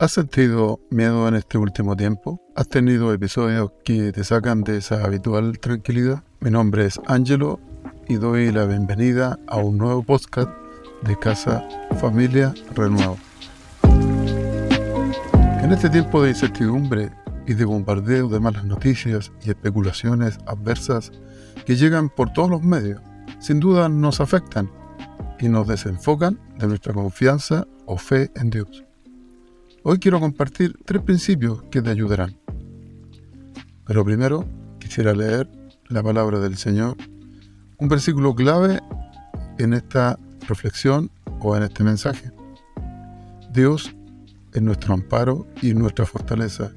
¿Has 0.00 0.12
sentido 0.12 0.80
miedo 0.88 1.28
en 1.28 1.34
este 1.34 1.58
último 1.58 1.94
tiempo? 1.94 2.40
¿Has 2.56 2.70
tenido 2.70 3.12
episodios 3.12 3.72
que 3.84 4.12
te 4.12 4.24
sacan 4.24 4.62
de 4.62 4.78
esa 4.78 5.04
habitual 5.04 5.58
tranquilidad? 5.58 6.24
Mi 6.40 6.50
nombre 6.50 6.86
es 6.86 6.98
Angelo 7.06 7.60
y 8.08 8.14
doy 8.14 8.50
la 8.50 8.64
bienvenida 8.64 9.38
a 9.46 9.58
un 9.58 9.76
nuevo 9.76 10.02
podcast 10.02 10.48
de 11.02 11.18
Casa 11.18 11.68
Familia 12.00 12.54
Renuevo. 12.74 13.18
En 15.62 15.70
este 15.70 15.90
tiempo 15.90 16.22
de 16.22 16.30
incertidumbre 16.30 17.10
y 17.46 17.52
de 17.52 17.66
bombardeo 17.66 18.30
de 18.30 18.40
malas 18.40 18.64
noticias 18.64 19.30
y 19.44 19.50
especulaciones 19.50 20.38
adversas 20.46 21.12
que 21.66 21.76
llegan 21.76 22.08
por 22.08 22.32
todos 22.32 22.48
los 22.48 22.62
medios, 22.62 23.02
sin 23.38 23.60
duda 23.60 23.90
nos 23.90 24.22
afectan 24.22 24.70
y 25.38 25.50
nos 25.50 25.68
desenfocan 25.68 26.40
de 26.58 26.68
nuestra 26.68 26.94
confianza 26.94 27.66
o 27.84 27.98
fe 27.98 28.30
en 28.34 28.48
Dios. 28.48 28.84
Hoy 29.82 29.98
quiero 29.98 30.20
compartir 30.20 30.76
tres 30.84 31.00
principios 31.00 31.62
que 31.70 31.80
te 31.80 31.88
ayudarán. 31.88 32.38
Pero 33.86 34.04
primero 34.04 34.44
quisiera 34.78 35.14
leer 35.14 35.48
la 35.88 36.02
palabra 36.02 36.38
del 36.38 36.58
Señor, 36.58 36.98
un 37.78 37.88
versículo 37.88 38.34
clave 38.34 38.80
en 39.58 39.72
esta 39.72 40.18
reflexión 40.46 41.10
o 41.40 41.56
en 41.56 41.62
este 41.62 41.82
mensaje. 41.82 42.30
Dios 43.54 43.96
es 44.52 44.60
nuestro 44.60 44.92
amparo 44.92 45.46
y 45.62 45.72
nuestra 45.72 46.04
fortaleza, 46.04 46.72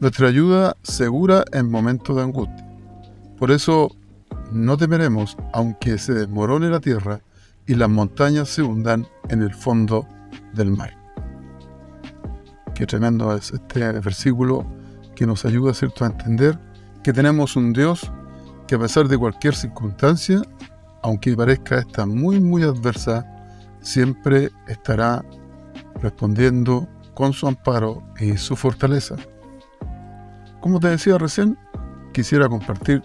nuestra 0.00 0.28
ayuda 0.28 0.78
segura 0.82 1.44
en 1.52 1.70
momentos 1.70 2.16
de 2.16 2.22
angustia. 2.22 2.66
Por 3.38 3.50
eso 3.50 3.94
no 4.50 4.78
temeremos 4.78 5.36
aunque 5.52 5.98
se 5.98 6.14
desmorone 6.14 6.70
la 6.70 6.80
tierra 6.80 7.20
y 7.66 7.74
las 7.74 7.90
montañas 7.90 8.48
se 8.48 8.62
hundan 8.62 9.06
en 9.28 9.42
el 9.42 9.52
fondo 9.52 10.08
del 10.54 10.70
mar. 10.70 11.05
Qué 12.76 12.84
tremendo 12.84 13.34
es 13.34 13.52
este 13.52 13.90
versículo 14.00 14.66
que 15.14 15.26
nos 15.26 15.46
ayuda 15.46 15.72
¿cierto? 15.72 16.04
a 16.04 16.08
entender 16.08 16.58
que 17.02 17.14
tenemos 17.14 17.56
un 17.56 17.72
Dios 17.72 18.12
que 18.68 18.74
a 18.74 18.78
pesar 18.78 19.08
de 19.08 19.16
cualquier 19.16 19.54
circunstancia, 19.54 20.42
aunque 21.02 21.34
parezca 21.34 21.78
esta 21.78 22.04
muy 22.04 22.38
muy 22.38 22.64
adversa, 22.64 23.24
siempre 23.80 24.50
estará 24.68 25.24
respondiendo 26.02 26.86
con 27.14 27.32
su 27.32 27.46
amparo 27.46 28.02
y 28.20 28.36
su 28.36 28.56
fortaleza. 28.56 29.16
Como 30.60 30.78
te 30.78 30.88
decía 30.88 31.16
recién, 31.16 31.56
quisiera 32.12 32.46
compartir 32.46 33.02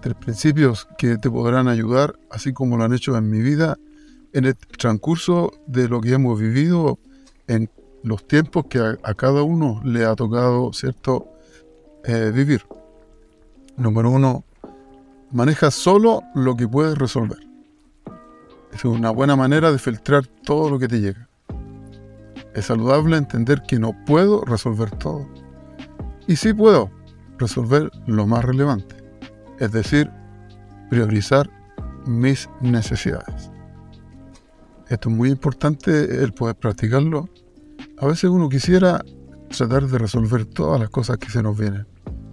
tres 0.00 0.14
principios 0.14 0.86
que 0.96 1.18
te 1.18 1.28
podrán 1.28 1.66
ayudar, 1.66 2.16
así 2.30 2.52
como 2.52 2.76
lo 2.76 2.84
han 2.84 2.94
hecho 2.94 3.16
en 3.16 3.30
mi 3.30 3.40
vida, 3.40 3.78
en 4.32 4.44
el 4.44 4.56
transcurso 4.56 5.50
de 5.66 5.88
lo 5.88 6.00
que 6.00 6.12
hemos 6.12 6.38
vivido 6.38 7.00
en 7.48 7.68
los 8.02 8.26
tiempos 8.26 8.66
que 8.66 8.78
a, 8.78 9.14
cada 9.14 9.42
uno 9.42 9.80
le 9.84 10.04
ha 10.04 10.14
tocado, 10.14 10.72
¿cierto?, 10.72 11.28
eh, 12.04 12.30
vivir. 12.32 12.62
Número 13.76 14.10
uno, 14.10 14.44
maneja 15.32 15.70
solo 15.70 16.22
lo 16.34 16.56
que 16.56 16.68
puedes 16.68 16.96
resolver. 16.96 17.38
Es 18.72 18.84
una 18.84 19.10
buena 19.10 19.36
manera 19.36 19.72
de 19.72 19.78
filtrar 19.78 20.26
todo 20.26 20.70
lo 20.70 20.78
que 20.78 20.88
te 20.88 21.00
llega. 21.00 21.28
Es 22.54 22.66
saludable 22.66 23.16
entender 23.16 23.62
que 23.62 23.78
no 23.78 23.94
puedo 24.06 24.44
resolver 24.44 24.90
todo. 24.90 25.26
Y 26.26 26.36
sí 26.36 26.52
puedo 26.52 26.90
resolver 27.38 27.90
lo 28.06 28.26
más 28.26 28.44
relevante. 28.44 28.96
Es 29.58 29.72
decir, 29.72 30.10
priorizar 30.90 31.50
mis 32.06 32.48
necesidades. 32.60 33.50
Esto 34.88 35.10
es 35.10 35.16
muy 35.16 35.30
importante 35.30 36.22
el 36.22 36.32
poder 36.32 36.54
practicarlo 36.56 37.28
a 37.98 38.06
veces 38.06 38.30
uno 38.30 38.48
quisiera 38.48 39.02
tratar 39.56 39.86
de 39.86 39.98
resolver 39.98 40.44
todas 40.44 40.80
las 40.80 40.90
cosas 40.90 41.18
que 41.18 41.30
se 41.30 41.42
nos 41.42 41.58
vienen, 41.58 41.86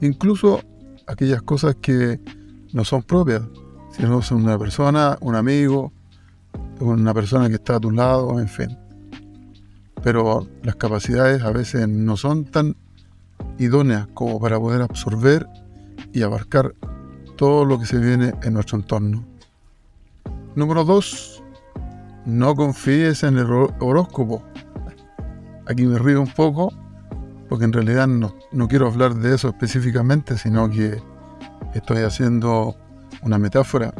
incluso 0.00 0.60
aquellas 1.06 1.42
cosas 1.42 1.76
que 1.80 2.20
no 2.72 2.84
son 2.84 3.02
propias, 3.02 3.42
si 3.90 4.02
no 4.02 4.22
son 4.22 4.44
una 4.44 4.58
persona, 4.58 5.16
un 5.20 5.34
amigo, 5.34 5.92
una 6.80 7.14
persona 7.14 7.48
que 7.48 7.56
está 7.56 7.76
a 7.76 7.80
tu 7.80 7.90
lado, 7.90 8.38
en 8.38 8.48
fin. 8.48 8.78
Pero 10.02 10.46
las 10.62 10.76
capacidades 10.76 11.42
a 11.42 11.50
veces 11.50 11.88
no 11.88 12.16
son 12.16 12.44
tan 12.44 12.76
idóneas 13.58 14.06
como 14.14 14.38
para 14.38 14.60
poder 14.60 14.82
absorber 14.82 15.48
y 16.12 16.22
abarcar 16.22 16.74
todo 17.36 17.64
lo 17.64 17.78
que 17.80 17.86
se 17.86 17.98
viene 17.98 18.32
en 18.42 18.54
nuestro 18.54 18.78
entorno. 18.78 19.24
Número 20.54 20.84
dos, 20.84 21.42
no 22.26 22.54
confíes 22.54 23.22
en 23.22 23.38
el 23.38 23.46
horóscopo 23.80 24.42
Aquí 25.68 25.84
me 25.84 25.98
río 25.98 26.22
un 26.22 26.32
poco, 26.32 26.72
porque 27.50 27.66
en 27.66 27.74
realidad 27.74 28.06
no, 28.06 28.32
quiero 28.68 28.86
hablar 28.86 29.14
de 29.14 29.34
eso 29.34 29.48
específicamente, 29.48 30.38
sino 30.38 30.70
que 30.70 31.02
estoy 31.74 31.98
haciendo 31.98 32.74
una 33.22 33.38
metáfora. 33.38 33.92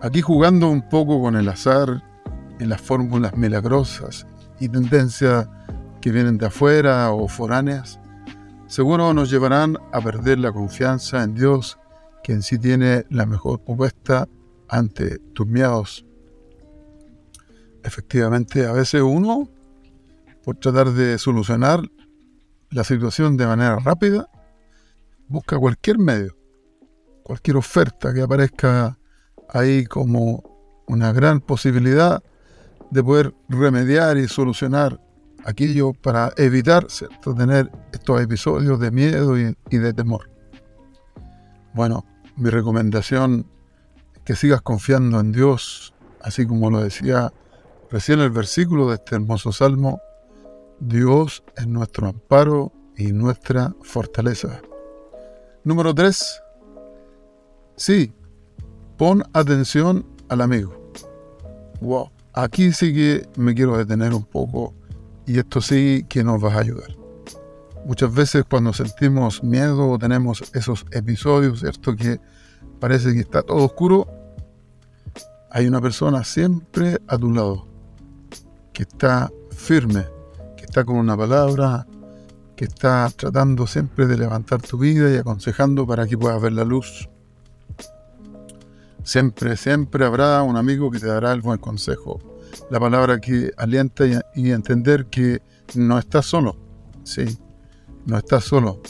Aquí 0.00 0.20
jugando 0.20 0.70
un 0.70 0.88
poco 0.88 1.20
con 1.20 1.34
el 1.34 1.48
azar 1.48 2.04
y 2.60 2.66
las 2.66 2.80
fórmulas 2.80 3.36
milagrosas 3.36 4.28
y 4.60 4.68
tendencias 4.68 5.48
que 6.00 6.12
vienen 6.12 6.38
de 6.38 6.46
afuera 6.46 7.10
o 7.10 7.26
foráneas, 7.26 7.98
seguro 8.68 9.12
nos 9.12 9.30
llevarán 9.30 9.76
a 9.92 10.00
perder 10.00 10.38
la 10.38 10.52
confianza 10.52 11.24
en 11.24 11.34
Dios, 11.34 11.80
que 12.22 12.32
en 12.32 12.42
sí 12.42 12.58
tiene 12.58 13.06
la 13.10 13.26
mejor 13.26 13.60
propuesta 13.60 14.28
ante 14.68 15.18
tus 15.34 15.48
miedos. 15.48 16.06
Efectivamente, 17.82 18.66
a 18.66 18.72
veces 18.72 19.02
uno 19.02 19.48
por 20.44 20.56
tratar 20.56 20.92
de 20.92 21.18
solucionar 21.18 21.80
la 22.70 22.84
situación 22.84 23.36
de 23.36 23.46
manera 23.46 23.76
rápida, 23.76 24.28
busca 25.28 25.58
cualquier 25.58 25.98
medio, 25.98 26.36
cualquier 27.22 27.56
oferta 27.56 28.12
que 28.12 28.20
aparezca 28.20 28.98
ahí 29.48 29.86
como 29.86 30.42
una 30.86 31.12
gran 31.12 31.40
posibilidad 31.40 32.22
de 32.90 33.02
poder 33.02 33.34
remediar 33.48 34.18
y 34.18 34.28
solucionar 34.28 35.00
aquello 35.44 35.92
para 35.92 36.32
evitar 36.36 36.86
tener 37.36 37.70
estos 37.92 38.20
episodios 38.20 38.78
de 38.80 38.90
miedo 38.90 39.38
y, 39.38 39.56
y 39.70 39.78
de 39.78 39.92
temor. 39.92 40.30
Bueno, 41.74 42.04
mi 42.36 42.50
recomendación 42.50 43.46
es 44.14 44.20
que 44.22 44.36
sigas 44.36 44.62
confiando 44.62 45.20
en 45.20 45.32
Dios, 45.32 45.94
así 46.20 46.46
como 46.46 46.70
lo 46.70 46.82
decía 46.82 47.32
recién 47.90 48.20
el 48.20 48.30
versículo 48.30 48.88
de 48.88 48.96
este 48.96 49.14
hermoso 49.14 49.52
salmo, 49.52 50.00
Dios 50.80 51.44
es 51.56 51.66
nuestro 51.66 52.08
amparo 52.08 52.72
y 52.96 53.12
nuestra 53.12 53.74
fortaleza. 53.82 54.60
Número 55.64 55.94
3. 55.94 56.42
Sí, 57.76 58.12
pon 58.96 59.22
atención 59.32 60.06
al 60.28 60.40
amigo. 60.40 60.92
Wow, 61.80 62.10
aquí 62.32 62.72
sí 62.72 62.94
que 62.94 63.28
me 63.36 63.54
quiero 63.54 63.76
detener 63.76 64.14
un 64.14 64.24
poco 64.24 64.74
y 65.26 65.38
esto 65.38 65.60
sí 65.60 66.04
que 66.08 66.22
nos 66.22 66.42
va 66.42 66.54
a 66.54 66.60
ayudar. 66.60 66.96
Muchas 67.84 68.14
veces 68.14 68.44
cuando 68.48 68.72
sentimos 68.72 69.42
miedo 69.42 69.90
o 69.90 69.98
tenemos 69.98 70.42
esos 70.54 70.86
episodios, 70.90 71.60
¿cierto? 71.60 71.94
Que 71.94 72.18
parece 72.80 73.12
que 73.12 73.20
está 73.20 73.42
todo 73.42 73.64
oscuro, 73.64 74.06
hay 75.50 75.66
una 75.66 75.80
persona 75.80 76.24
siempre 76.24 76.98
a 77.06 77.18
tu 77.18 77.30
lado, 77.30 77.66
que 78.72 78.84
está 78.84 79.30
firme, 79.50 80.04
está 80.74 80.84
con 80.84 80.96
una 80.96 81.16
palabra, 81.16 81.86
que 82.56 82.64
está 82.64 83.08
tratando 83.16 83.64
siempre 83.64 84.08
de 84.08 84.18
levantar 84.18 84.60
tu 84.60 84.76
vida 84.76 85.08
y 85.08 85.16
aconsejando 85.16 85.86
para 85.86 86.04
que 86.04 86.18
puedas 86.18 86.42
ver 86.42 86.52
la 86.52 86.64
luz. 86.64 87.08
Siempre, 89.04 89.56
siempre 89.56 90.04
habrá 90.04 90.42
un 90.42 90.56
amigo 90.56 90.90
que 90.90 90.98
te 90.98 91.06
dará 91.06 91.30
el 91.30 91.42
buen 91.42 91.58
consejo. 91.58 92.18
La 92.70 92.80
palabra 92.80 93.20
que 93.20 93.52
alienta 93.56 94.04
y, 94.34 94.50
entender 94.50 95.06
que 95.06 95.42
no 95.76 95.96
estás 95.96 96.26
solo. 96.26 96.56
Sí, 97.04 97.38
no 98.06 98.18
estás 98.18 98.42
solo. 98.42 98.82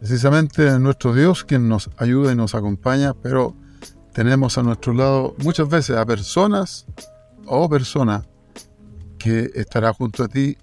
Precisamente 0.00 0.66
es 0.66 0.80
nuestro 0.80 1.14
Dios 1.14 1.44
quien 1.44 1.68
nos 1.68 1.90
ayuda 1.96 2.32
y 2.32 2.34
nos 2.34 2.56
acompaña, 2.56 3.14
pero 3.14 3.54
tenemos 4.12 4.58
a 4.58 4.64
nuestro 4.64 4.92
lado 4.94 5.36
muchas 5.44 5.68
veces 5.68 5.96
a 5.96 6.04
personas 6.04 6.86
o 7.46 7.68
personas 7.68 8.26
que 9.16 9.48
estará 9.54 9.92
junto 9.92 10.24
a 10.24 10.28
ti 10.28 10.58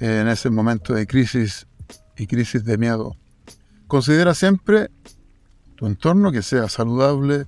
en 0.00 0.28
ese 0.28 0.50
momento 0.50 0.94
de 0.94 1.06
crisis 1.06 1.66
y 2.16 2.26
crisis 2.26 2.64
de 2.64 2.78
miedo. 2.78 3.16
Considera 3.86 4.34
siempre 4.34 4.90
tu 5.76 5.86
entorno 5.86 6.32
que 6.32 6.42
sea 6.42 6.68
saludable 6.68 7.46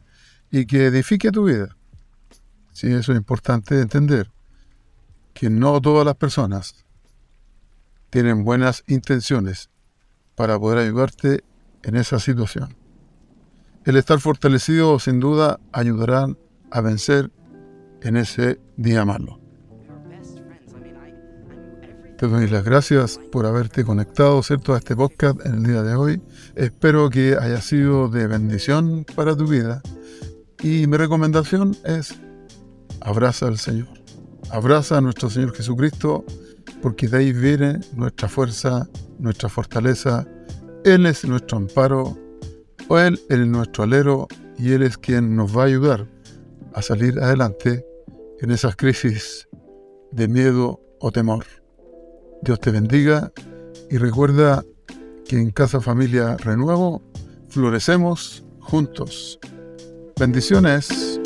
y 0.51 0.67
que 0.67 0.87
edifique 0.87 1.31
tu 1.31 1.45
vida. 1.45 1.77
Sí, 2.73 2.93
eso 2.93 3.13
es 3.13 3.19
importante 3.19 3.81
entender, 3.81 4.31
que 5.35 5.51
no 5.51 5.81
todas 5.81 6.07
las 6.07 6.17
personas 6.17 6.85
tienen 8.11 8.45
buenas 8.45 8.85
intenciones 8.87 9.71
para 10.35 10.59
poder 10.59 10.79
ayudarte 10.79 11.45
en 11.83 11.97
esa 11.97 12.19
situación. 12.19 12.77
El 13.85 13.97
estar 13.97 14.21
fortalecido 14.21 14.99
sin 14.99 15.21
duda 15.21 15.59
ayudará 15.73 16.27
a 16.71 16.81
vencer 16.81 17.31
en 18.03 18.17
ese 18.17 18.61
día 18.77 19.05
malo. 19.05 19.40
Te 22.21 22.29
doy 22.29 22.47
las 22.49 22.65
gracias 22.65 23.19
por 23.33 23.47
haberte 23.47 23.83
conectado, 23.83 24.43
¿cierto?, 24.43 24.75
a 24.75 24.77
este 24.77 24.95
podcast 24.95 25.41
en 25.47 25.55
el 25.55 25.63
día 25.63 25.83
de 25.83 25.95
hoy. 25.95 26.21
Espero 26.55 27.09
que 27.09 27.35
haya 27.41 27.63
sido 27.63 28.11
de 28.11 28.27
bendición 28.27 29.07
para 29.17 29.35
tu 29.35 29.47
vida. 29.47 29.81
Y 30.63 30.87
mi 30.87 30.99
recomendación 30.99 31.75
es, 31.83 32.15
abraza 33.01 33.47
al 33.47 33.57
Señor. 33.57 33.89
Abraza 34.51 34.99
a 34.99 35.01
nuestro 35.01 35.31
Señor 35.31 35.57
Jesucristo, 35.57 36.27
porque 36.83 37.09
de 37.09 37.17
ahí 37.17 37.33
viene 37.33 37.81
nuestra 37.95 38.29
fuerza, 38.29 38.87
nuestra 39.19 39.49
fortaleza. 39.49 40.29
Él 40.85 41.07
es 41.07 41.25
nuestro 41.25 41.57
amparo, 41.57 42.19
o 42.89 42.99
Él 42.99 43.19
es 43.31 43.39
nuestro 43.47 43.85
alero, 43.85 44.29
y 44.59 44.73
Él 44.73 44.83
es 44.83 44.99
quien 44.99 45.37
nos 45.37 45.57
va 45.57 45.63
a 45.63 45.67
ayudar 45.69 46.07
a 46.75 46.83
salir 46.83 47.19
adelante 47.19 47.83
en 48.43 48.51
esas 48.51 48.77
crisis 48.77 49.49
de 50.13 50.29
miedo 50.29 50.83
o 50.99 51.11
temor. 51.11 51.47
Dios 52.43 52.61
te 52.61 52.71
bendiga 52.71 53.33
y 53.91 53.99
recuerda 53.99 54.65
que 55.27 55.37
en 55.37 55.51
Casa 55.51 55.81
Familia 55.81 56.37
Renuevo 56.37 57.03
florecemos 57.49 58.45
juntos. 58.61 59.39
Bendiciones. 60.19 61.21